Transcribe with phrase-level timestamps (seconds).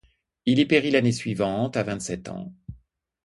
[0.47, 2.51] Il y périt l'année suivante, à vingt-sept ans.